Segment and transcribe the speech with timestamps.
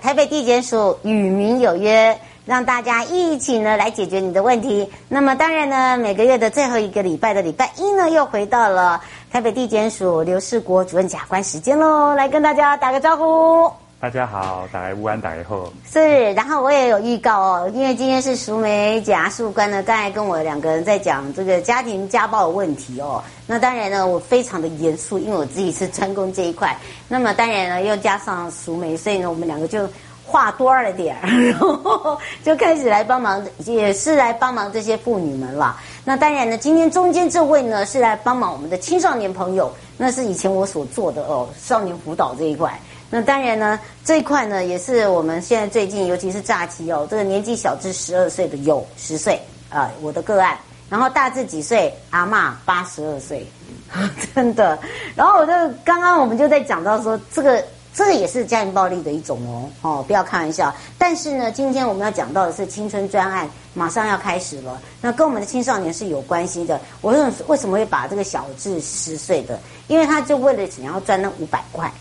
[0.00, 4.90] 台北地检署与民有约，让大家一起呢来解决你的问题。
[5.08, 13.83] 那么当然呢，每个月的最后一个礼拜的礼拜一呢，又回到了台北地检署刘世国主任检察官时间喽，来跟大家打个招呼。
[14.04, 15.72] 大家好，大家午安，大家好。
[15.90, 23.24] 是，然后我也有预告哦，因为今天是淑梅检察官呢，刚才跟我两个人在讲这个家庭家暴的问题哦。
[23.46, 26.76] 那当然呢，我非常的严肃，因为我自己是专攻这一块。
[27.08, 29.88] 那么当然呢，又加上淑梅，所以呢，我们两个就
[30.26, 35.80] 话多了点儿，然后就开始来帮忙，也是来帮忙这些妇女们了。
[36.04, 42.78] 那当然呢，今天中间这位呢，是来帮忙我们的青少年朋友，那是以前我所做的哦，少年辅导这一块。
[43.10, 53.46] 那当然呢，这一块呢也是我们现在最近，尤其是假期哦，这个年纪小至十二岁的有十岁啊、我的个案，然后大至几岁，阿嬷八十二岁，
[54.34, 54.78] 真的。
[55.14, 55.52] 然后我就
[55.84, 60.74] 刚刚我们就在讲到说，这个这个也是家庭暴力的一种哦，哦，不要开玩笑。
[60.98, 66.80] 但是呢，今天我们要讲到的是青春专案，马上要开始了，那跟我们的青少年是有关系的。
[67.00, 71.92] 我为为什么会把这个小至十岁的，因为他就为了想要赚那五百块。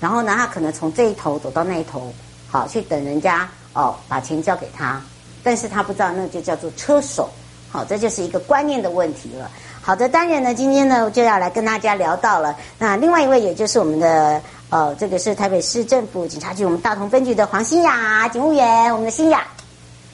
[0.00, 2.12] 然后呢，他可能从这一头走到那一头，
[2.50, 5.00] 好去等人家哦把钱交给他，
[5.42, 7.28] 但是他不知道那就叫做车手，
[7.70, 9.50] 好，这就是一个观念的问题了。
[9.82, 12.56] 好的，当然呢，今天呢就要来跟大家聊到了。
[12.78, 14.40] 那另外一位也就是我们的
[14.70, 19.42] 呃，这个是台北市政府警察局我们大同分局的黄新雅警务员，我们的新雅。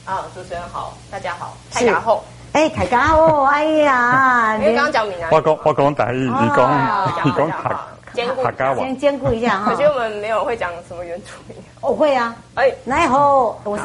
[0.04, 7.50] 啊，主持人好，大家好，开牙后，哎，开牙后，哎呀，因为刚刚讲闽南，我讲我讲台语，你讲你讲
[8.16, 8.42] 兼顾，
[8.80, 9.70] 先兼顾一下哈。
[9.70, 11.56] 可惜我们没有会讲什么原住民。
[11.82, 13.84] 我会啊，哎，然后我是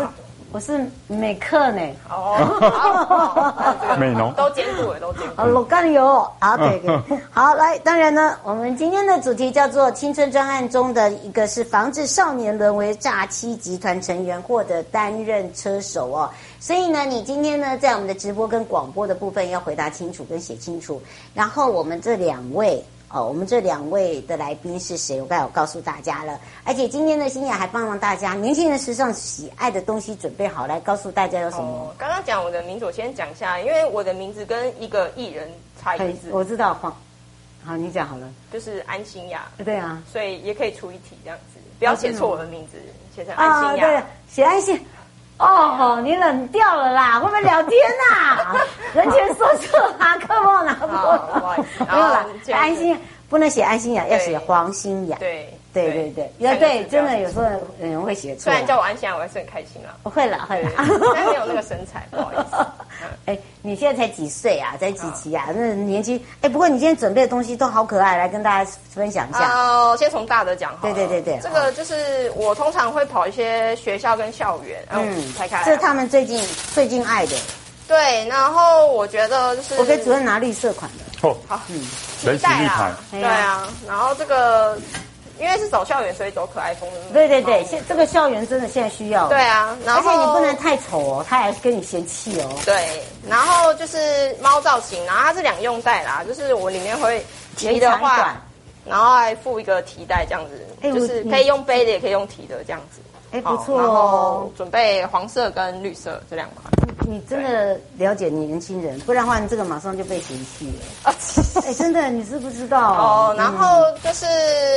[0.53, 1.81] 我是美克呢。
[2.09, 5.43] 哦， 美农都兼顾，都兼顾。
[5.43, 7.19] 老干油，好，对对。
[7.31, 16.29] 好，来，当然呢，我们今天的主题叫做青春专案中的一个是防止少年沦为诈欺集团成员或者担任车手哦。
[16.59, 21.01] 所以呢，你今天呢在我们的直播跟广播的部分要回答清楚跟写清楚。
[21.33, 22.83] 然后我们这两位。
[23.13, 25.19] 哦，我们这两位的来宾是谁？
[25.19, 31.63] 我刚才有告诉大家了，而且今天的馨雅还帮忙大家，年轻人时尚喜爱的东西准备好来告诉大家有什么。
[31.63, 35.49] 哦，刚刚讲我的名字，我先讲一下，因为我的名字跟一个艺人
[35.81, 36.29] 差一个字。
[36.31, 36.95] 我知道黄，
[37.65, 39.45] 好，你讲好了，就是安心雅。
[39.65, 42.77] 对啊，所以也可以出一题这样子，不要写错我的名字，
[43.13, 43.87] 写成安心雅。
[43.87, 44.79] 对，写安馨。
[45.37, 48.55] 哦，你冷掉了啦， 会不会聊天呐？
[48.93, 52.25] 人前说错，拿课本拿过，没有了。
[52.53, 52.97] 安心
[53.29, 55.17] 不能写安心雅，要写黄心雅。
[55.19, 57.45] 对对对对，要对，真的有时候
[57.79, 58.43] 有人会写错。
[58.43, 59.89] 虽然叫我安心雅，我还是很开心啦。
[60.03, 60.71] 会了会了，
[61.15, 62.57] 但没有那个身材，不好意思。
[63.25, 64.75] 哎，你现在才几岁啊？
[64.79, 65.47] 才几期啊？
[65.55, 69.53] 那年轻哎，不过你今天准备的东西都好可爱，来跟大家分享一下。
[69.53, 70.77] 哦，先从大的讲。
[70.81, 75.63] 对对对对，这个就是我通常会跑一些学校跟校园，嗯，拆开。
[75.63, 77.35] 这是他们最近最近爱的。
[77.87, 81.27] 对，然后我觉得就是我给主任拿绿色款的。
[81.27, 81.81] 哦，好，嗯，
[82.19, 84.77] 期待啊，对啊，然后这个。
[85.41, 86.99] 因为是走校园，所以走可爱风的。
[87.11, 89.27] 对对对，现这个校园真的现在需要。
[89.27, 92.49] 对啊，然后而且你不能太丑哦，他还跟你嫌弃哦。
[92.63, 97.25] 对，然后就是猫造型，然后它是两用袋啦，就是我里面会
[97.57, 98.39] 提的话，
[98.85, 103.01] 然后还附一个提袋这样子，欸、就是可以用背的，也可以用提的这样子。
[103.31, 104.49] 哎，不错哦。
[104.55, 106.71] 准备黄色跟绿色这两款。
[107.07, 111.13] 你真的了解年轻人，不然的话，你这个马上就被嫌弃了。
[111.65, 113.35] 哎，真的，你是不知道哦。
[113.37, 114.25] 然后就是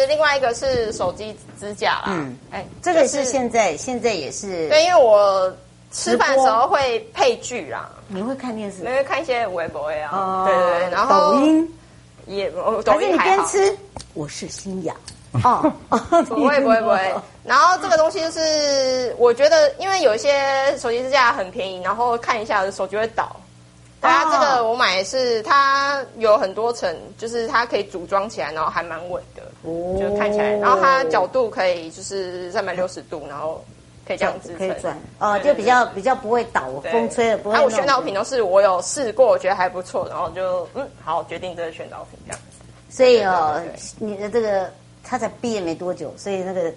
[0.08, 2.04] 另外一个是手机支架啦。
[2.08, 4.68] 嗯，哎，这个是现在现在也是。
[4.68, 5.52] 对，因为我
[5.92, 7.90] 吃饭的时候会配剧啦。
[8.08, 8.82] 你会看电视？
[8.82, 10.46] 你会看一些微博啊。
[10.46, 11.78] 对对对，然后抖音
[12.26, 12.50] 也，
[12.84, 13.36] 抖音还。
[13.36, 13.78] 还是你边吃？
[14.14, 14.94] 我是新雅。
[15.42, 15.72] 哦，
[16.28, 17.14] 不会不会不会。
[17.44, 23.34] 然后这个东西就是，我觉得因为有一些手机支架很便宜，然后看一下手机会倒。
[24.00, 30.52] 它这个我买的是它有很多层，就是它可以组装起来，然后还蛮稳的，哦、就看起来。
[30.58, 33.64] 然后它角度可以就是三百六十度，然后
[34.06, 37.56] 可以这样子可以转哦，就比较比较不会倒，风吹了不会。
[37.56, 42.62] 还有宣导品都是我有试过，我觉得还不错，然后就嗯好决定这个选导品这样子。
[42.90, 43.58] 所以哦，
[43.98, 44.70] 你的这个
[45.04, 46.72] 他才毕业没多久，所以那个。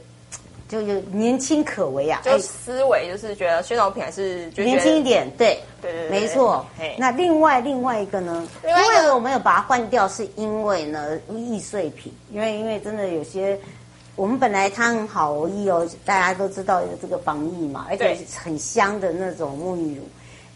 [0.70, 6.66] 就有年轻可为啊，就思维就是觉得宣传品还是年轻一点，对对对，没错。
[6.98, 8.46] 那另外另外一个呢？
[8.66, 13.58] 另外一个我们有把它换掉，是因为呢易碎品，因为因为真的有些
[14.18, 20.04] 我们本来它很好易哦，大家都知道有这个防疫嘛，而且很香的那种沐浴乳。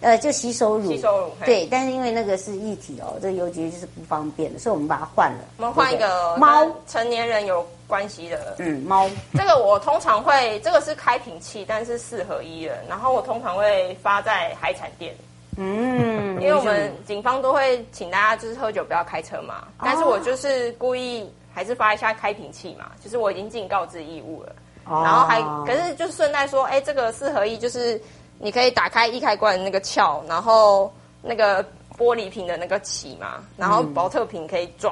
[0.02, 5.40] 呃，就洗手乳，洗手乳对，但是因为那个是液体哦，这邮局就是不方便的，所以我们把它换了。
[5.58, 9.08] 我们换一个猫成年人有关系的，嗯，猫。
[9.36, 15.16] 这个我通常会，这个是开瓶器，但是四合一的，然后我通常会发在海产店。
[15.58, 24.56] 嗯，因为我们警方都会请大家就是喝酒不要开车嘛，哦、但是我就是故意还是发一下开瓶器嘛，就是我已经尽告知义务了，
[24.86, 28.02] 哦、然后还可是就顺带说，哎，这个四合一就是。
[28.42, 30.92] 你可以打开易开关的那个撬，然后
[31.22, 31.64] 那个
[31.98, 34.92] 玻璃瓶的那个起嘛，然后宝特瓶可以转，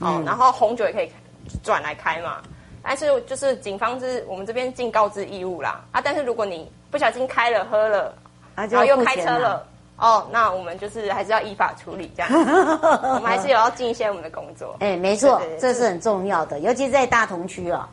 [0.00, 1.08] 哦、嗯，然后红酒也可以
[1.62, 2.42] 转来开嘛。
[2.82, 6.00] 但是就是警方是我们这边尽告知义务啦啊！
[6.00, 8.14] 但是如果你不小心开了喝了，
[8.54, 9.66] 啊、然后又开车了，
[9.98, 12.32] 哦，那我们就是还是要依法处理这样。
[13.14, 14.74] 我们还是有要尽一些我们的工作。
[14.80, 17.88] 哎，没错，这是很重要的，尤其是在大同区啊。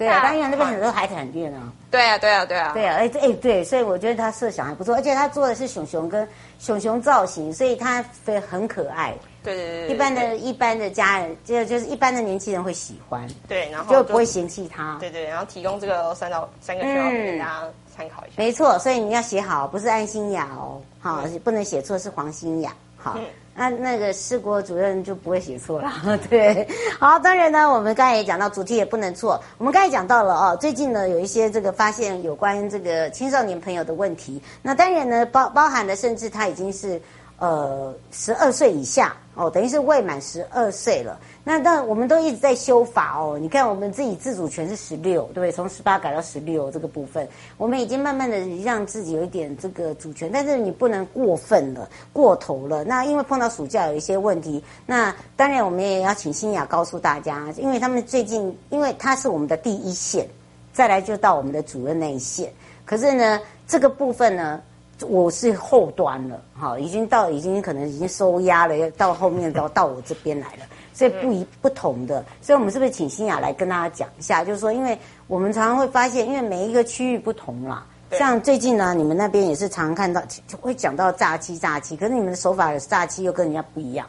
[0.00, 1.70] 对啊，当然那边很多海产店啊。
[1.90, 6.26] 对啊，对啊，对啊，对啊，哎哎对，所以我觉得他设想还不错，而且他做的是熊熊跟
[6.58, 9.14] 熊熊造型，所以他非很可爱。
[9.42, 13.26] 对对对，一般的一般的家人，就就是一般的年轻人会喜欢。
[13.46, 14.96] 对，然后就不会嫌弃他。
[15.00, 17.62] 对对，然后提供这个三到三个需要给大家
[17.94, 18.34] 参考一下。
[18.36, 23.18] 没错，所以你要写好，不是安心雅哦，好，不能写错是黄心雅，好。
[23.60, 25.92] 那那个士国主任就不会写错了，
[26.30, 26.66] 对。
[26.98, 29.38] 好，当然呢，我们刚才也讲到主题也不能错。
[29.58, 34.40] 我们刚才讲到了啊，最近呢有一些这个发现有关这个青少年朋友的问题。
[34.62, 36.98] 那当然呢，包包含的甚至他已经是
[37.40, 41.18] 呃十二岁以下哦，等于是未满十二岁了。
[41.42, 45.50] 那但我们都一直在修法哦，你看我们自己自主权是十六，对不对？
[45.50, 47.26] 从十八改到十六这个部分，
[47.56, 52.84] 我们已经慢慢的让自己有一点这个主权，但是你不能过分了，过头了。
[52.84, 60.28] 那因为碰到暑假有一些问题，那当然我们也要请欣雅告诉大家，因为他们最近，因为他是我们的第一线，
[60.74, 62.52] 再来就到我们的主任那一线。
[62.84, 64.60] 可是呢，这个部分呢，
[65.06, 70.62] 我是后端了，哈，已经到已经可能已经收押了，要到后面到 到我这边来了。
[70.92, 74.44] 所以不一不同的，所以我们是不是请欣雅来跟大家讲一下？
[74.44, 74.98] 就是说，因为
[75.28, 77.86] 我们常常会发现，因为每一个区域不同啦。
[78.12, 80.20] 像最近呢，你们那边也是常常看到，
[80.60, 84.06] 会讲到诈欺诈欺，可是你们的手法的诈欺又跟人家不一样，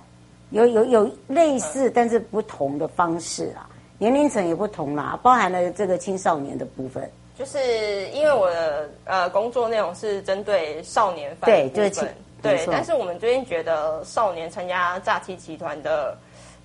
[0.50, 7.10] 有有有类似，但是不同的方式啊，年龄层也不同啦，包含了这个青少年的部分。
[7.42, 12.08] 就是因为我的呃工作内容是针对少年犯对，就是
[12.40, 16.16] 对，但是我们最近觉得少年参加诈欺集团的。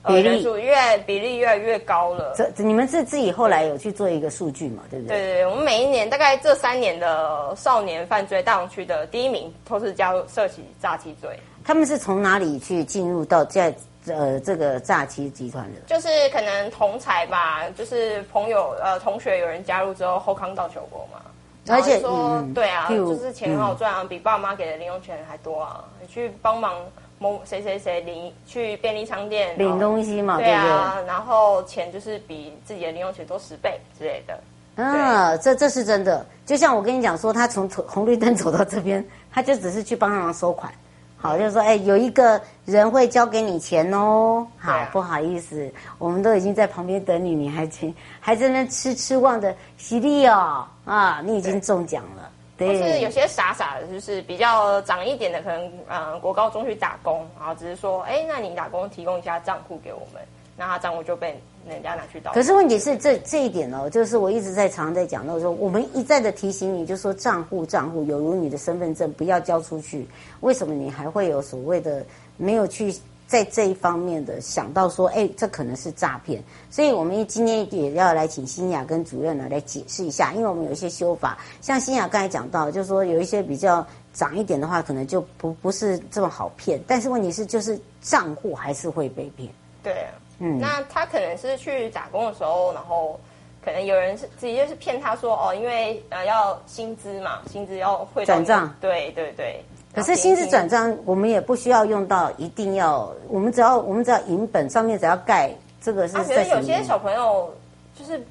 [0.07, 2.33] 比例越比例越来越高了。
[2.37, 4.85] 这你们是自己后来有去做一个数据嘛？
[4.89, 5.17] 对不对？
[5.17, 11.37] 对对，我们每一年大概这三年的少年犯罪大同区的第一名都是加入涉及诈欺罪。
[11.65, 13.75] 他们是从哪里去进入到在
[14.09, 15.81] 呃这个诈欺集团的？
[15.87, 21.21] 就是可能同才吧，就是朋友呃同学有人加入之后后康到求国嘛。
[21.69, 26.75] 而且说、嗯、对啊，就是钱很好赚啊，嗯、比爸妈给的零用钱还多啊，你去帮忙。
[27.19, 30.37] 某谁谁谁领去便利商店领东西嘛？
[30.37, 34.39] 对啊，对对，然后钱就是比自己的零用钱多十倍之类的。
[34.85, 36.27] 啊，这这是真的。
[36.45, 40.71] 就像我跟你讲说，他从红绿灯走到这边，他就只是去帮忙收款。
[41.19, 44.47] 好，就是说，哎，有一个人会交给你钱哦。
[44.59, 50.67] 好，啊、不好意思，我们都已经在旁边等你，你还请还在那痴痴望着喜利哦。
[50.85, 52.31] 啊，你已经中奖了。
[52.57, 52.93] 对，对。
[52.93, 60.23] 是有些傻傻的，就是比较长一点的，可能呃国高中去打工，然后只是说，哎，那你打工提供一下账户给我们，
[60.57, 62.33] 那他账户就被人家拿去盗。
[62.33, 70.07] 可是问题是这这一点哦，就是我一直在常在讲到说，我们一再的提醒你，就说账户账户有如你的身份证，不要交出去。
[70.41, 72.05] 为什么你还会有所谓的
[72.37, 72.95] 没有去？
[73.29, 83.85] 在这一方面的想到说，哎，这可能是诈骗，所以我们今天也要来请欣雅跟主任呢来解释一下，因为我们有一些修法，像欣雅刚才讲到，就是说有一些比较
[84.15, 89.53] 长一点的话，可能就不不是这么好骗，但是问题是就是账户还是会被骗。
[89.83, 90.07] 对，
[90.39, 93.19] 嗯，那他可能是去打工的时候，然后
[93.65, 99.61] 可能有人是直接是骗他说哦，因为呃要薪资嘛，薪资要汇转账，对对对。
[99.95, 105.51] 可是薪资转账，我们也不需要用到一定要，我们只要我们只要银本上面只要盖
[105.81, 106.21] 这个是在。
[106.21, 107.51] 啊，可是有些小朋友
[107.99, 108.23] 就是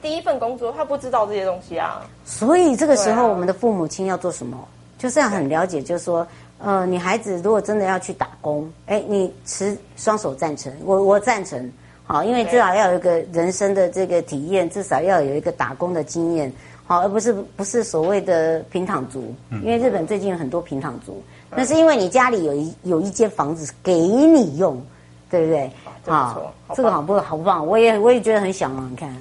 [0.00, 2.02] 第一份工作，他不知道这些东西啊。
[2.24, 4.56] 所以这个时候，我们的父母亲要做什么？
[4.96, 6.26] 就是要很了解，就是说，
[6.58, 11.70] 呃，女孩子如果真的要去打工，哎，你持双手赞成，我我赞成，
[12.04, 16.52] 好，因为至少要有一个人生的这个体验，至少要有一个打工的经验。
[16.84, 24.82] 好，而不是不是所谓的平躺族，因为日本最近有很多平躺族，那是因为你家里有一有一间房子给你用，
[25.28, 25.70] 对不对？
[26.06, 26.40] 啊，
[26.74, 27.66] 这个好不好不棒？
[27.66, 29.14] 我也我也觉得很想啊，你看，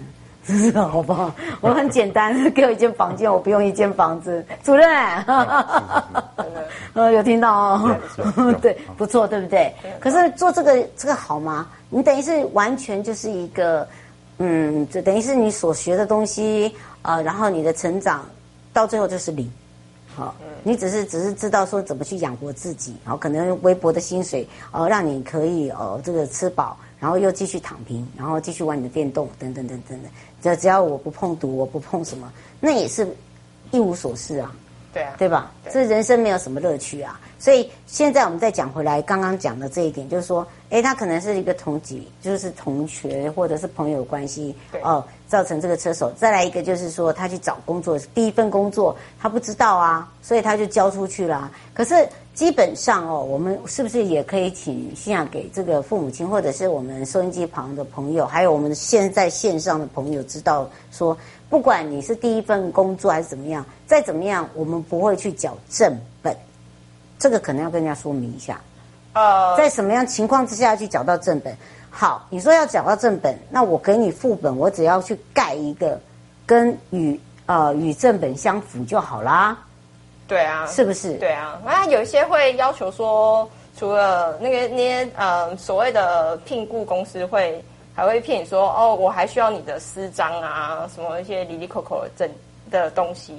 [0.63, 4.46] 这个好棒，我很简单，给我一间房间，我不用一间房子。
[4.63, 4.88] 主任，
[6.94, 7.96] 呃， 有听到哦？
[8.62, 9.74] 对，不错，对不对？
[10.00, 11.68] 可是做这个这个好吗？
[11.89, 13.86] 你等于是完全就是一个，
[14.38, 16.74] 嗯，就等于是你所学的东西。
[17.04, 18.25] 啊、呃，然后你的成长
[18.74, 19.50] 到最后就是零，
[20.13, 33.08] 好，你只是只是知道说怎么去养活自己，好，可能微薄的薪水，呃，让你可以呃这个吃饱，然后又继续躺平，然后继续玩你的电动，等等等等等，只只要我不碰毒，我不碰什么，那也是
[33.72, 34.51] 一无所事啊，
[34.94, 35.51] 对啊，对吧？
[35.72, 45.03] 这人生没有什么乐趣啊，所以现在我们再讲回来，刚刚讲的这一点，就是说，诶，他可能是一个同级，就是同学或者是朋友关系，哦。
[45.27, 51.51] 造成这个车手，再来一个就是说，他去找工作，第一份工作他不知道啊，所以他就交出去了。
[51.74, 61.17] 可是基本上哦，我们是不是也可以请信雅给这个父母亲，或者是我们收音机旁的朋友，还有我们现在线上的朋友，知道说，
[61.50, 66.38] 不管你是第一份工作还是怎么样，再怎么样，我们不会去缴正本，
[67.17, 68.62] 这个可能要跟人家说明一下。
[69.13, 71.58] 呃，在什么样情况之下去缴到正本？
[71.89, 76.00] 好，你说要缴到正本，那我给你副本，我只要去盖一个
[76.46, 79.58] 跟与呃与正本相符就好啦。
[80.27, 81.13] 对啊，是不是？
[81.15, 87.63] 对啊，那有一些会要求说，除了那个那些呃所谓的聘雇公司会
[87.96, 92.29] 还会骗你说，哦，我还需要你的私章啊，什么一些哩哩扣扣的证
[92.69, 93.34] 的东西。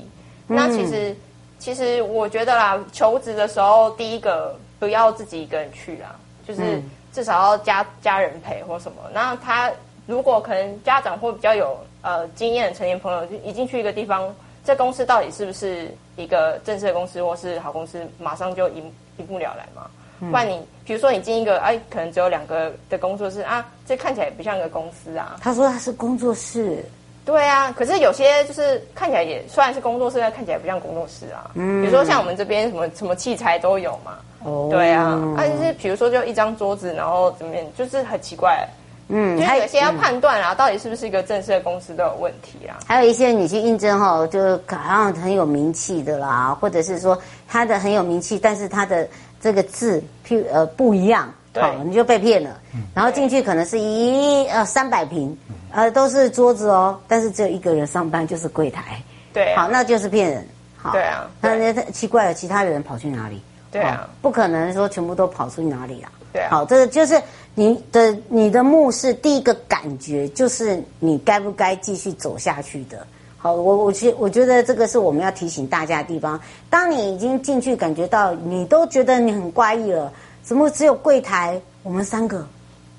[0.49, 1.15] 嗯、那其实
[1.59, 6.17] 其实我觉得啦，求职的时候，第一个不要自己一个人去啦，
[6.47, 6.63] 就是。
[6.63, 9.73] 嗯至少要家家人陪或什么，那他
[10.07, 14.33] 如果可能家长或比较有呃经验的成年朋友，就一进去一个地方，
[14.69, 18.81] 这公司到底是不是一个正式的公司或是好公司，马上就一
[19.17, 19.87] 一目了然嘛。
[20.21, 25.39] 不然你比如说你进一个哎，可能只有两个的工作室啊，这看起来也不像一个公司啊。
[25.41, 26.85] 他说他是工作室，
[27.25, 31.51] 对啊，可是有些就是看起来也虽然是工作室，但看起来不像工作室啊。
[31.55, 34.19] 嗯，比如说像我们这边什么什么器材都有嘛。
[34.45, 38.69] 哦，对啊，但是比如说就一张桌子，然后怎么样，就是很奇怪。
[39.09, 42.77] 嗯，就是有些要判断啊，到底是不是一个正式的公司都有问题啊。
[42.87, 49.09] 还有一些你去应征哈，就好像很有名气的啦，或者是说他的很有名气，但是他的
[49.41, 52.61] 这个字譬呃不一样，好，你就被骗了。
[52.95, 55.37] 然后进去可能是一呃三百平，
[55.73, 59.03] 呃都是桌子哦，但是只有一个人上班，就是柜台。
[59.33, 60.47] 对，好，那就是骗人。
[60.77, 63.43] 好，对啊，那那奇怪了，其他的人跑去哪里？
[63.71, 66.11] 对啊，不可能说全部都跑出去哪里啊？
[66.33, 67.21] 对啊，好，这个就是
[67.59, 73.05] 你的你的目是第一个感觉就是你该不该继续走下去的。
[73.37, 76.41] 好，我我觉我觉得这个是我们要提醒大家的地方。
[76.71, 80.13] 当你已经进去感觉到你都觉得你很怪异了，
[80.45, 82.47] 怎么只有柜台我们三个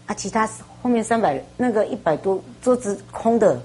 [0.08, 0.14] 啊？
[0.14, 0.46] 其他
[0.82, 3.62] 后面三百那个一百多桌子空的，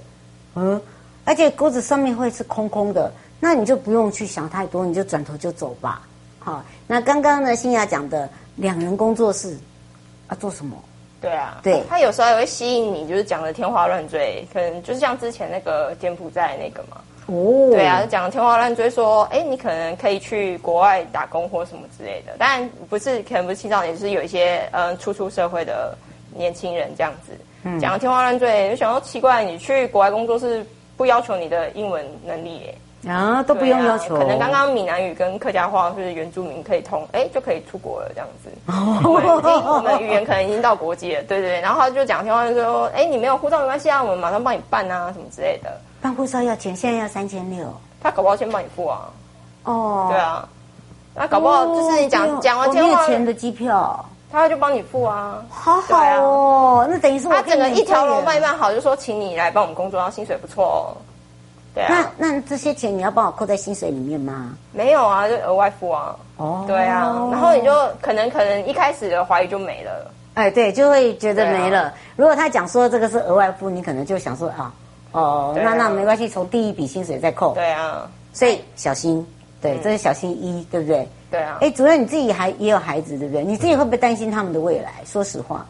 [0.55, 0.81] 嗯，
[1.25, 3.11] 而且桌子上面会是空空的，
[3.41, 6.07] 那你就不用去想太多，你就转头就走吧。
[6.39, 9.57] 好，那刚刚呢，新雅讲的两人工作室，
[10.27, 10.75] 啊，做什么？
[11.21, 17.01] 对啊，对，他有时候也会吸引你，就是讲的天花乱坠，可能就是像之前那个柬埔寨那个嘛。
[17.27, 25.97] 哦，对啊，讲的天花乱坠，说，哎，你可能可以去国外打工或什么之类的，当然不是，可能不是青少年，就是有一些嗯初出社会的
[26.35, 27.31] 年轻人这样子，
[27.63, 30.63] 嗯、讲的天花乱坠，就想说奇怪，你去国外工作是
[30.95, 32.75] 不要求你的英文能力耶。
[33.07, 34.15] 啊，都不用要求。
[34.15, 38.49] 啊、可能刚刚闽南语跟客家话是原住民可以通，哎，就可以出国了这样子。
[38.71, 41.61] 哦，我们语言可能已经到国际了，对对对。
[41.61, 45.71] 然后他就讲电话就说，哎，你没有护照没关系啊，我们马上帮你办啊，什么之类的。
[46.01, 47.65] 办护照要钱，现在要三千六。
[48.01, 49.09] 他搞不好先帮你付啊。
[49.63, 50.07] 哦。
[50.09, 50.47] 对啊。
[51.13, 53.05] 那搞不好就是你讲讲完电话。
[53.07, 55.41] 钱的机票，他就帮你付啊。
[55.49, 60.97] 好好哦，那等于是他整个一条龙卖办好，就说请你来帮我们工作，然后薪水不错哦。
[61.75, 64.55] 对啊，那那这些钱你要帮我扣在薪水里面吗？
[64.71, 66.15] 没有啊，就额外付啊。
[66.37, 70.11] 哦，对啊，然后你就可能可能一开始的怀疑就没了。
[70.35, 71.83] 哎，对，就会觉得没了。
[71.83, 74.73] 啊、如果他讲说这个是额外付，你可能就想说啊，
[75.11, 77.53] 哦，啊那那没关系，从第一笔薪水再扣。
[77.53, 79.25] 对啊，所以小心，
[79.61, 81.07] 对，嗯这是小心一，对不对？
[81.31, 81.57] 对啊。
[81.61, 83.43] 哎，主任你自己还也有孩子，对不对？
[83.43, 84.93] 你自己会不会担心他们的未来？
[85.05, 85.65] 说实话，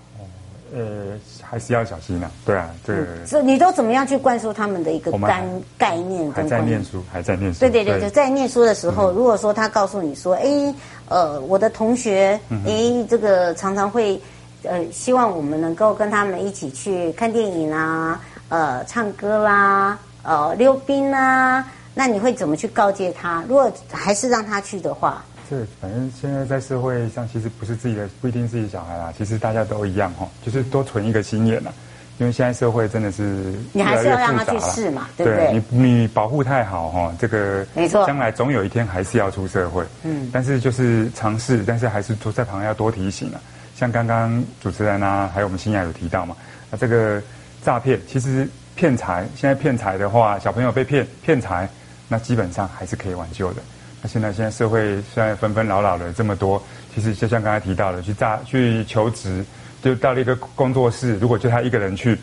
[0.76, 2.30] 呃，还是要小心啊。
[2.46, 5.42] 对啊，这个所以你都怎么样去灌输他们的一个概
[5.78, 6.30] 概念？
[6.34, 7.62] 还在念书，还在念书。
[7.62, 10.76] 对对对，就在念书的时候，如果说他告诉你说，哎，
[11.08, 14.20] 呃，我的同学，哎，这个常常会，
[14.64, 23.42] 呃，希望我们能够跟他们一起去看电影啊，呃，唱歌啦，呃，溜冰啦，那你会怎么去告诫他？
[23.48, 31.72] 如果还是让他去的话，这反正现在在社会上，其实不是自己的，不一定自己小孩啦，其实大家都一样哈，就是多存一个心眼呐。
[32.18, 35.52] 因为现在社会真的是你还是要让他去试嘛，对不对？
[35.52, 39.84] 对你你保护太好哈，这个没错，将来总有一天还是要出社会。
[40.04, 43.42] 嗯，但是就是尝试，但是还是多在旁边要多提醒啊。
[43.76, 46.38] 像刚刚主持人啊，还有我们新雅有提到嘛，
[46.72, 47.22] 那这个
[47.62, 51.68] 诈骗其实骗财，现在骗财的话，小朋友被骗骗财，
[52.08, 53.62] 那基本上还是可以挽救的。
[54.06, 56.62] 那现在现在社会虽然纷纷扰扰的这么多，
[56.94, 59.44] 其实就像刚才提到的，去诈去求职，
[59.82, 62.16] 就到了一个工作室，如果就他一个人去，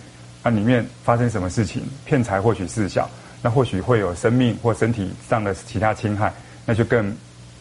[0.45, 3.11] 那里面发生什么事情，骗财或许事小，
[3.43, 6.33] 那或许会有生命或身体上的其他侵害，
[6.65, 7.13] 那就更，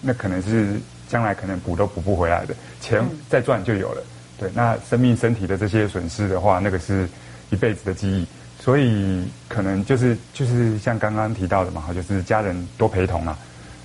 [0.02, 4.04] 那可能是将来可能补都补不回来的，钱再赚就有了。
[4.38, 7.10] 对，那生命身体的这些损失的话，那个是
[7.50, 8.28] 一辈子的记忆。
[8.60, 13.36] 所以可能就是就是像刚刚提到的嘛，就是家人多陪同啊。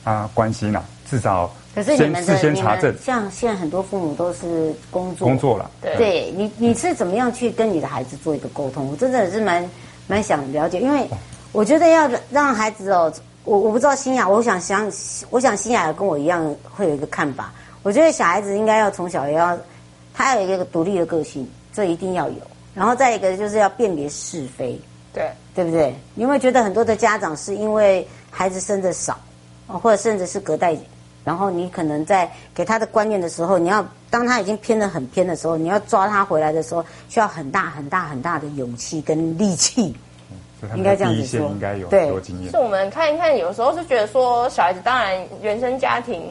[0.06, 2.94] 啊，关心呐，至少可是你们事先查证。
[3.02, 8.88] 像现在很多父母都是工作工作了，对，对你你是怎么样去跟你的孩子做一个沟通？
[8.88, 9.68] 我真的是蛮
[10.06, 11.08] 蛮想了解，因为
[11.50, 14.88] 我觉得要让孩子哦，我我不知道新雅，我想想，
[15.28, 17.52] 我想新雅跟我一样会有一个看法。
[17.82, 19.58] 我觉得小孩子应该要从小也要，
[20.14, 22.36] 他要有一个独立的个性，这一定要有。
[22.74, 24.80] 然后再一个就是要辨别是非，
[25.12, 25.92] 对对不对？
[26.14, 29.18] 你会觉得很多的家长是因为孩子生的少。
[29.66, 30.76] 或者甚至是隔代，
[31.24, 39.94] 然后你可能在给他的观念的时候，你要当他已经偏得很偏的时候，你要抓他回来的时候，需要很大很大很大的勇气跟力气。
[40.62, 42.50] 嗯、应该这样子说，应该有对，多经验。
[42.50, 46.22] 是我们看一看，有时候是觉得说小孩子当然原生家庭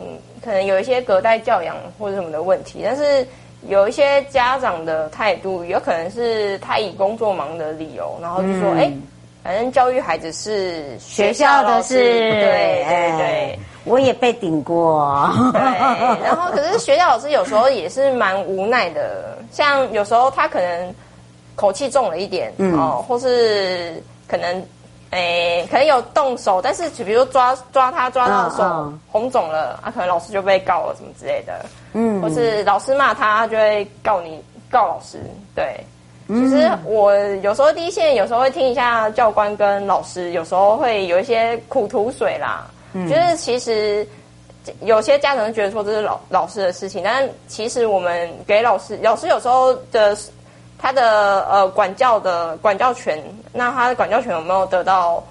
[0.43, 3.27] 可能有一些隔代教养或者什么的问题，但是
[3.67, 8.85] 有一些家长的态度，有可能是他以工作忙的理由，然后就说哎。
[8.87, 9.01] 嗯
[9.45, 15.31] 反正教育孩子是学校的事，对对对，我也被顶过。
[15.53, 15.61] 对，
[16.23, 20.95] 然后可是学校老师有时候也是蛮无奈的，像有时候他可能
[21.55, 24.65] 口气重了一点，嗯、哦，或是可能
[25.11, 35.19] 诶，可能有动手，但是就比如抓抓他抓到手、嗯、红肿了，啊，可能老师就被告了什么之类的，嗯，或是老师骂他，就会告你告老师，
[35.53, 35.79] 对。
[36.27, 42.65] 其实我有时候第一线，有时候会听一下教官跟老师，有时候会有一些苦吐水啦。
[42.93, 44.07] 嗯，就是其实
[44.81, 50.17] 有些家长觉得说这是老老师的事情，但是其实我们给老师，老师有时候的
[50.79, 53.21] 他的呃管教的管教权，
[53.53, 55.23] 那他的管教权有没有得到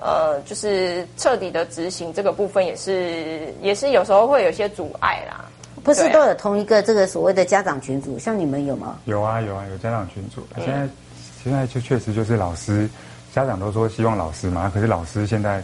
[0.00, 5.44] 呃就是彻底的执行，这个部分也是也是有时候会有些阻碍啦。
[5.82, 8.98] 不是都有同一个这个所谓的家长群组，像你们有吗？
[9.04, 10.46] 有啊有啊有家长群组。
[10.56, 10.88] 嗯、现在
[11.42, 12.88] 现在就确实就是老师，
[13.32, 15.62] 家长都说希望老师嘛，可是老师现在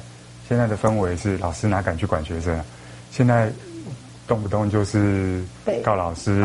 [0.48, 2.64] 现在的氛围是老师哪敢去管学生啊？
[3.11, 3.50] 现在
[4.26, 5.42] 动不动就是
[5.85, 6.42] 告老师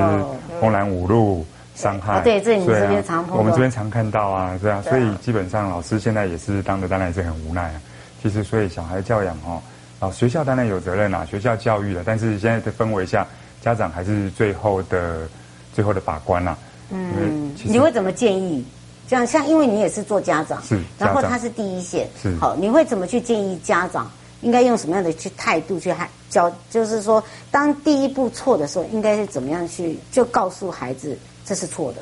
[0.60, 2.22] 公然侮辱、伤害。
[2.22, 3.26] 对，这你们这边常。
[3.30, 7.82] 我们这边常看到啊，这样，所以基本上老师现在也是当的当然也是很无奈啊。
[8.22, 9.62] 其实所以小孩教养哦，
[10.00, 13.26] 啊学校当然有责任啊，学校教育了，但是现在的氛围下。
[13.62, 15.30] 家长还是最后的、
[15.74, 16.58] 最后的把关啦、啊。
[16.90, 18.66] 嗯，你会怎么建议？
[19.08, 22.34] 这样像，因为你也是做家长，是，然后他是第一线，是。
[22.38, 25.94] 好，你会怎么去建议家长应该用什么样的去态度去
[26.30, 26.50] 教？
[26.70, 27.22] 就是说，
[27.52, 32.02] 当第一步错的时候，应该是怎么样去就告诉孩子这是错的？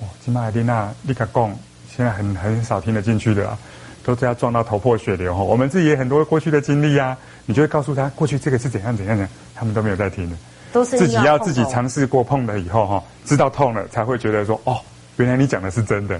[0.00, 1.58] 哦，金马海蒂娜立卡贡
[1.94, 3.58] 现在很很少听得进去的啊，
[4.04, 5.42] 都是要撞到头破血流哈。
[5.42, 7.16] 我们自己也很多过去的经历啊。
[7.46, 10.36] 你就会告诉他过去这个是怎样怎样的，他们都没有在听的，
[10.72, 14.78] 都是自己要自己尝试过碰了以后哈，知道痛了才会觉得说哦，
[15.16, 16.16] 原来你讲的是真的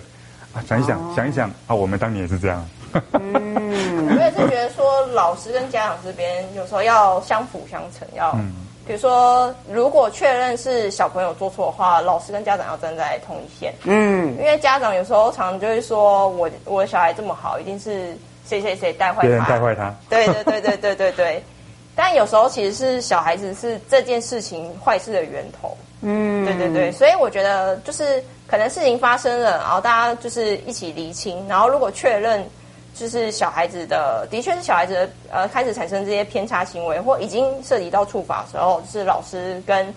[0.54, 0.64] 啊！
[0.66, 2.66] 想一想，哦、想一想啊，我们当年也是这样。
[3.12, 8.54] 嗯， 我也是觉得说，老师跟家长这边有时候要相辅相成，要，嗯、
[8.86, 13.74] 比如说如果确认是小朋友做错的话，老师跟家长要站在同一线。
[13.84, 18.16] 嗯，因为家长有时候常常就会说我我的小孩这么好，一定是。
[18.48, 19.20] 谁谁谁带坏他？
[19.22, 19.94] 别人带坏他。
[20.08, 21.44] 对对对对对对对。
[21.98, 25.74] 但有时候其实是小孩子是这件事情坏事的源头。
[26.02, 32.46] 嗯，对对对，所以我觉得就是可能事情发生了，然后大家就是一起厘清，然后如果确认
[32.94, 39.92] 就是小孩子的的确是小孩子的呃开始产生这些偏差行为，或已经涉及到处罚的时候，就是老师跟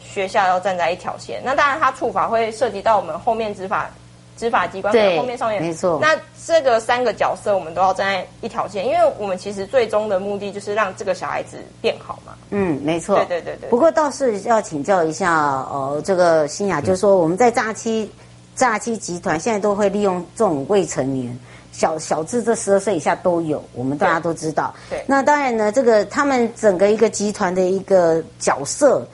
[0.00, 1.40] 学校要站在一条线。
[1.44, 3.88] 那当然，他处罚会涉及到我们后面执法。
[4.36, 5.98] 执法机关在后面上面，没错。
[6.00, 6.14] 那
[6.46, 12.34] 这个三个角色，我们都要站在一条线，因为我们其实最终的目的就是让这个小孩子变好嘛。
[12.50, 13.16] 嗯，没错。
[13.16, 13.70] 对对对对。
[13.70, 15.32] 不过倒是要请教一下，
[15.70, 18.10] 呃，这个新雅，就是说我们在诈欺
[18.54, 21.38] 诈欺集团现在都会利用这种未成年
[21.72, 24.74] 小小至这十二岁以下都有，我们大家都知道。
[24.90, 25.02] 对。
[25.06, 29.06] 那当然呢，这个他们整个一个集团的一个角色。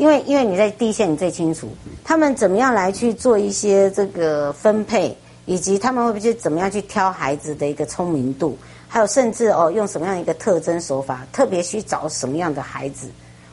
[0.00, 1.68] 因为因为你在第一线，你最清楚
[2.02, 8.56] 他们怎么样来去做一些这个分配，以及他们会不会去怎么样去挑孩子的一个聪明度，
[8.88, 13.10] 还有甚至哦用什么样一个特征手法，特别去找什么样的孩子，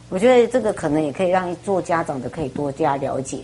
[0.07, 3.39] 我觉得这个可能也可以让做家长的可以多加了解。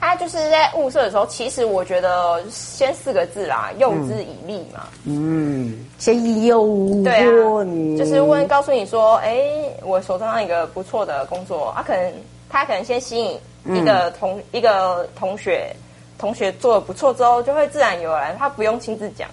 [0.00, 4.86] 他就是在物色的时候，其实我觉得先四个字啦，用之以利嘛。
[5.04, 6.64] 嗯，先诱。
[7.02, 7.64] 对啊，
[7.98, 9.38] 就是问，告诉你说，哎，
[9.82, 12.12] 我手上一个不错的工作，啊，可能
[12.48, 13.38] 他可能先吸引
[13.76, 15.74] 一个同、嗯、一个同学，
[16.16, 19.28] 同学做的不错之后，就会自然有人，他不用亲自讲。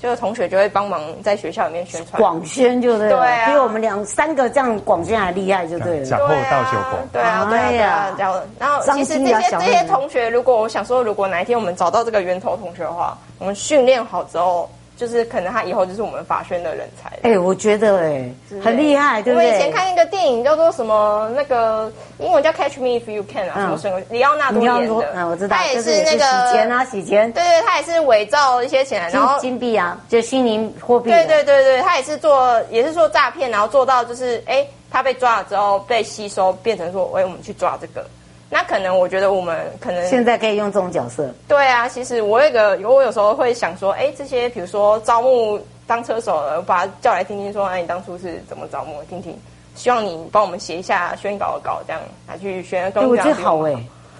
[0.00, 6.06] 就是同学就会帮忙在学校里面宣传，广宣就对了，对啊，比我们两三个这样广宣还厉害，就对了。
[6.06, 8.42] 讲后到修广，对啊，对啊，这样。
[8.58, 14.68] 然后其实这些这些同学，如果我想说，如果哪一天我们找到这个源头同学的话，我们训练好之后。
[14.98, 17.08] 就是可能他以后就是我们法宣的人才。
[17.22, 18.04] 哎、欸，我觉得哎、
[18.50, 19.48] 欸，很厉害，对不对？
[19.48, 25.08] 我以前看一个电影叫做什么，那个英文叫《Catch Me If You Can》啊，什么什么，里奥纳多演的。
[25.14, 25.56] 嗯，我知道。
[25.56, 27.30] 他也是那个洗钱啊，洗钱。
[27.30, 31.10] 对对，他也是伪造一些钱，然后金币啊，就虚拟货币。
[31.10, 38.04] 对对对对，他也是做，也是做诈骗，然后做到就是，哎，他被抓了之后被吸收，变成说，哎，我们去抓这个。
[38.50, 41.28] 那可能我觉得我们可能现在可以用这种角色。
[41.46, 49.02] 对啊，其实我有个，我有时候会想说，哎，这些比如说招募当车手的，我把他叫来听听，说，哎，你当初是怎么招募？
[49.04, 49.38] 听听，
[49.74, 52.84] 希望你帮我们写一下宣稿的稿，这样拿去宣。
[52.84, 53.76] 哎，我觉得好哎，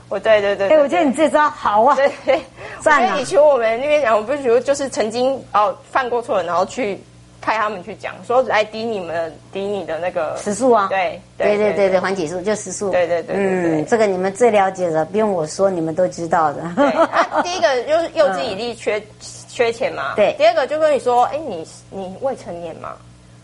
[0.09, 2.41] 我对对对，哎，我觉得你这招好啊，对对，
[2.81, 3.17] 赞啊！
[3.19, 7.01] 以前我们那边讲，我不是就是曾经哦犯过错，然后去。
[7.40, 16.62] 派他们去讲，说来抵你们抵你的那个时数啊，对对对对对，缓起诉就时数，对对对，嗯，这个你们最了解的，不用我说，你们都知道的。
[16.62, 19.03] 啊、 第一个就是幼稚以利，缺
[19.48, 20.14] 缺钱嘛。
[20.16, 22.94] 对，第二个就跟你说，哎，你你未成年嘛，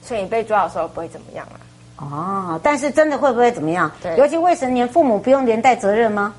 [0.03, 1.59] 所以你被抓的时候不会怎么样啊。
[1.97, 3.91] 哦，但是真的会不会怎么样？
[4.03, 6.35] 对，尤其未成年，父母不用连带责任吗？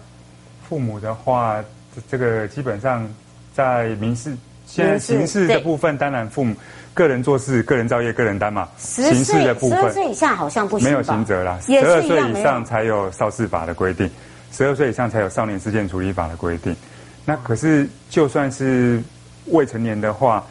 [0.67, 1.63] 父母的话，
[2.11, 3.07] 这个基本上
[3.55, 4.35] 在民事。
[4.75, 6.53] 现在刑事的部分，当然父母
[6.93, 8.67] 个人做事、个人造业、个人担嘛。
[8.77, 10.89] 刑事的部分，十二岁以下好像不行。
[10.89, 14.09] 没有刑责啦，十二岁以上才有少事法的规定，
[14.51, 16.75] 十二岁以上才有少年事件处理法的规定。
[17.23, 19.01] 那可是就算是
[19.45, 20.45] 未成年的话，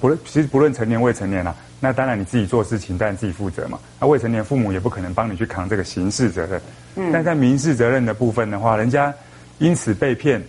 [0.00, 3.78] 不论其实不论成年未成年啦，那当然你自己做事情，当然自己负责嘛。
[4.00, 6.58] 那未成年父母也不可能帮你去扛这个刑事责任。
[6.96, 7.10] 嗯。
[7.12, 9.12] 但在民事责任的部分的话，人家
[9.58, 10.42] 因此被骗。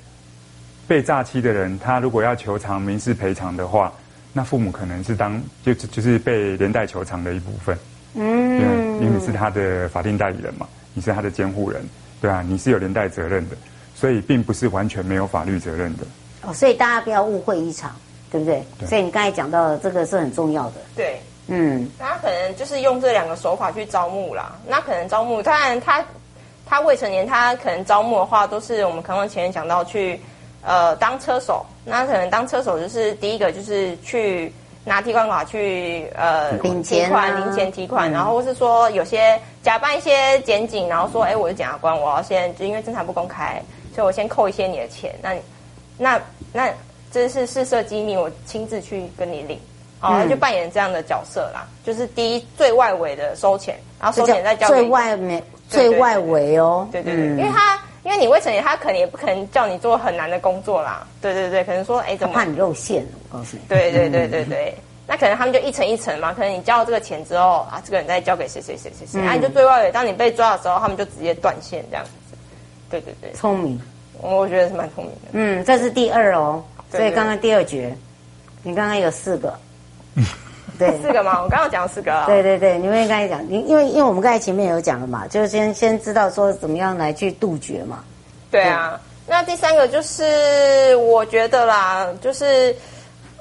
[0.92, 3.94] 被诈欺的人，他如果要求偿民事赔偿的话，
[4.34, 7.80] 那父母可能是当就就是被连带求偿的一部分。
[8.14, 11.82] 嗯，因为因为你是他的法定代理人嘛，你是他的监护人，
[12.20, 13.56] 对啊，你是有连带责任的，
[13.96, 16.04] 所以并不是完全没有法律责任的。
[16.42, 17.96] 哦，所以大家不要误会一场，
[18.30, 18.62] 对不对？
[18.78, 18.86] 对。
[18.86, 20.74] 所以你刚才讲到的这个是很重要的。
[20.94, 24.58] 对，嗯，他可能就是用这两个手法去招募啦。
[24.68, 26.04] 那可能招募，当然他
[26.66, 30.20] 他未成年，他可能招募的话，都是我们刚刚前面讲到去。
[30.64, 34.54] 呃，当车手，那可能当车手就是第一个就是去
[34.86, 43.60] 拿提款卡去呃领钱、啊、提款、零钱提款，嗯、然后或是说有些假扮一些检警，然后说，哎，我是检察官，我要先就因为侦查不公开，
[43.96, 45.34] 所以我先扣一些你的钱，那
[45.98, 46.22] 那
[46.54, 46.72] 那
[47.12, 49.60] 这是事涉机密，我亲自去跟你领，
[50.00, 57.80] 哦，嗯、就扮演这样的角色啦，就是第一最外围的收钱，然后收钱再交给最外面最外围哦，对对因为他。
[58.04, 61.06] 因为你未成年，他可能也不可能叫你做很难的工作啦。
[61.22, 63.06] 对对对，可能说，哎，怎么怕你露馅？
[63.30, 63.64] 我告诉你。
[63.68, 66.34] 对对对对对，那可能他们就一层一层嘛。
[66.34, 69.92] 可能你交了这个钱之后啊，这个人再交给谁谁谁谁谁，啊，你就对外围。
[69.92, 72.12] 当你被抓的时候，他们就直接断线这样子。
[72.90, 73.80] 对对对，聪明，
[74.20, 75.30] 我觉得是蛮聪明的。
[75.34, 76.64] 嗯，这是第二哦。
[76.92, 77.94] 所以刚刚第二局，
[78.64, 79.54] 你刚刚有四个。
[80.82, 81.42] 对，四个吗？
[81.44, 82.26] 我刚刚讲了四个啊。
[82.26, 88.04] 对对对，你们刚才讲，因因为因为我们刚才前面有讲了嘛，就是先先知道说怎么样来去杜绝嘛。
[88.50, 92.76] 对啊，对那第三个就是我觉得啦，就是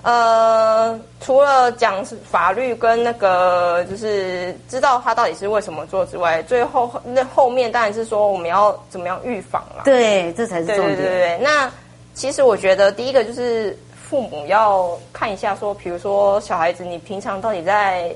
[0.03, 9.83] 呃，除了讲法律跟那个，就是知道他到底是为什么做之外，最后那后面当然是说我们要怎么样预防啦。
[9.85, 10.97] 对，这才是重点。
[10.97, 11.39] 对对对对。
[11.43, 11.71] 那
[12.15, 13.77] 其实我觉得第一个就是
[14.11, 18.13] 父母要看一下，说，比如说小孩子，你平常到底在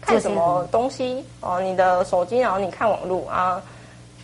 [0.00, 1.60] 看什么东西哦？
[1.60, 3.62] 你的手机，然后你看网络啊，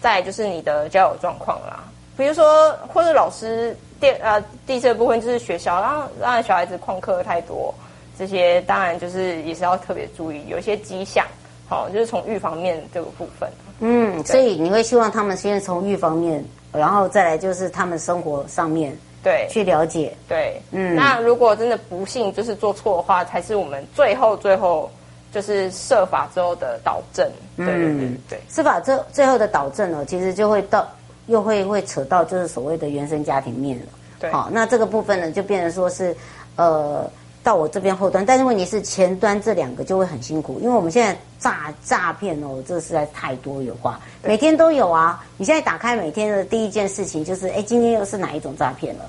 [0.01, 1.85] 再就是你的交友状况啦。
[2.17, 3.77] 比如说，或者老师。
[4.01, 7.73] 第呃，第四部分就是学校，然后让小孩子旷课太多，
[8.19, 11.25] 这些当然就是也是要特别注意，有一些迹象，
[11.69, 13.49] 好，就是从预防面这个部分。
[13.79, 20.15] 嗯，所以你会希望他们先从预防面，然后再来就是他们生活上面对去了解。
[20.29, 24.89] 对，嗯，那如果真的不幸就是做错的话，才是我们最后最后
[25.33, 27.29] 就是设法之后的导正。
[27.57, 30.87] 对对对对，设法最最后的导正呢，其实就会到。
[31.27, 33.87] 又会会扯到就是所谓的原生家庭面了，
[34.21, 36.15] 对，好，那这个部分呢就变成说是，
[36.57, 37.11] 呃，
[37.45, 45.23] 到我这边后端，但是问题是前端这两个就会很辛苦，因为我们现在诈诈骗哦，这实在太多有化，每天都有啊。
[45.37, 49.05] 你现在打开每天的第一件事情就是，哎，今天又是哪一种诈骗了？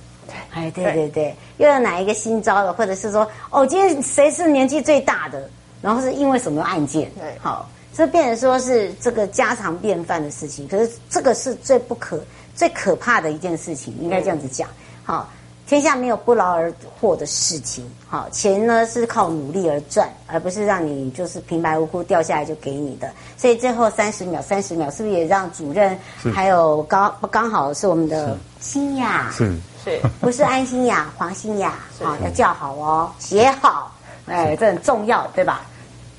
[0.53, 5.49] 哎，对对对，又有哪一个新招了，或者是说，哦，今天谁是年纪最大的？
[5.81, 7.09] 然后是因为什么案件？
[7.19, 7.67] 对，好。
[7.97, 12.21] 这变成说是这个家常便饭的事情，可是这个是最不可、
[12.53, 14.67] 最可怕的一件事情，应该这样子讲。
[15.05, 15.31] 好，
[15.67, 17.83] 天下没有不劳而获的事情。
[18.07, 23.09] 好，钱呢是靠努力而赚，而不是让你就是平白无故掉下来就给你的。
[23.35, 25.97] 所以最后三十秒，三十秒是不是也让主任
[26.33, 29.31] 还有刚刚好是我们的新雅？
[29.31, 31.73] 是是，不是安心雅，黄心雅。
[31.99, 33.91] 好，要叫好哦，写好，
[34.27, 35.65] 哎，这很重要，对吧？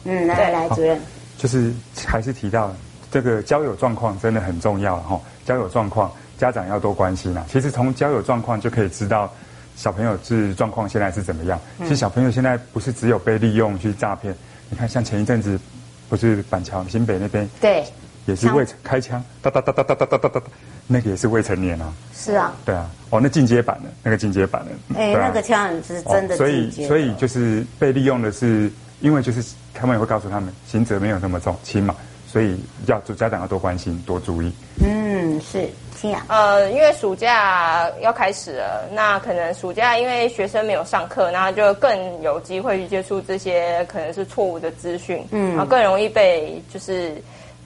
[0.05, 1.01] 嗯，来来，主任。
[1.39, 1.73] 就是
[2.07, 2.73] 还是提到
[3.11, 7.45] 这个交友状况真的很重要哈，交友状况家长要多关心啊。
[7.49, 9.33] 其实从交友状况就可以知道
[9.77, 11.59] 小朋友是状况现在是怎么样。
[11.79, 14.35] 其实小朋友现在不是只有被利用去诈骗，
[14.71, 15.59] 你看像前一阵子
[16.09, 17.85] 不是板桥新北那边对，
[18.27, 20.43] 也是未开枪哒哒哒哒哒哒哒哒哒，
[20.87, 21.93] 那个也是未成年啊。
[22.15, 26.37] 是啊，对啊，哦，那进阶版的那个进阶版的，哎，那个枪是真的。
[26.37, 28.71] 所以所以就是被利用的是。
[29.03, 29.45] 因为就是
[29.75, 31.95] 他们也会告诉他们，刑责没有那么重轻嘛，
[32.27, 34.51] 所以要家长要多关心，多注意。
[34.83, 35.69] 嗯，是
[36.29, 47.15] 呃，因为暑假要开始了，那可能暑假因为学生没有上课，那就更有机会去接触这些可能是错误的资讯，嗯，然后更容易被就是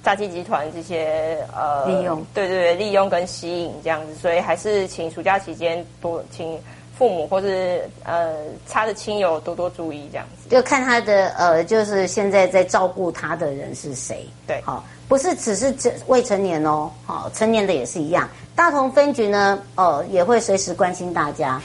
[0.02, 6.58] 诈欺集团这些呃利用，对对对，利用跟吸引这样子，所以还是请暑假期间多请。
[7.00, 8.34] 父母或是呃
[8.68, 14.28] 他的亲友多多注意这样子，就看他的呃，就是现在在照顾他的人是谁。
[14.46, 18.28] 对，好，不是只是这未成年哦，好，成年的也是一样。
[18.54, 21.58] 大同分局呢，呃，也会随时关心大家，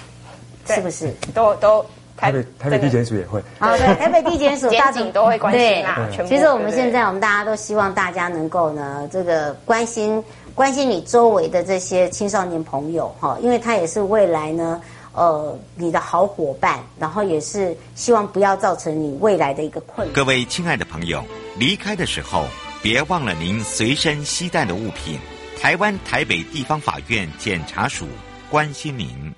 [0.68, 1.14] 是不是？
[1.34, 6.08] 都都台北台北地检署也会，好，对， 台北地检署、大警都会关心啦。
[6.26, 14.82] 其实我们现在我们大家都希望大家能够呢，这个关心关心你周围的这些青少年朋友哈，因为他也是未来呢。
[15.16, 20.14] 呃，你的好伙伴，然后也是希望不要造成你未来的一个困难。
[20.14, 21.24] 各位亲爱的朋友，
[21.58, 22.46] 离开的时候
[22.82, 25.18] 别忘了您随身携带的物品。
[25.58, 28.06] 台湾台北地方法院检察署
[28.52, 29.34] 关心您。